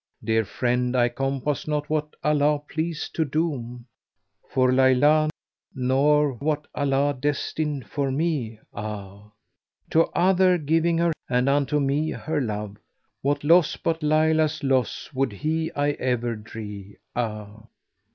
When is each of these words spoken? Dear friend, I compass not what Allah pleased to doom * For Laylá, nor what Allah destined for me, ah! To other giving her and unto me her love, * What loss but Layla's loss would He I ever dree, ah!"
Dear 0.23 0.45
friend, 0.45 0.95
I 0.95 1.09
compass 1.09 1.67
not 1.67 1.87
what 1.87 2.15
Allah 2.23 2.57
pleased 2.67 3.13
to 3.13 3.23
doom 3.23 3.85
* 4.15 4.49
For 4.51 4.71
Laylá, 4.71 5.29
nor 5.75 6.33
what 6.39 6.65
Allah 6.73 7.13
destined 7.13 7.87
for 7.87 8.09
me, 8.09 8.59
ah! 8.73 9.29
To 9.91 10.05
other 10.15 10.57
giving 10.57 10.97
her 10.97 11.13
and 11.29 11.47
unto 11.47 11.79
me 11.79 12.09
her 12.09 12.41
love, 12.41 12.77
* 13.01 13.21
What 13.21 13.43
loss 13.43 13.75
but 13.77 14.01
Layla's 14.01 14.63
loss 14.63 15.11
would 15.13 15.31
He 15.33 15.71
I 15.73 15.91
ever 15.91 16.35
dree, 16.35 16.97
ah!" 17.15 17.67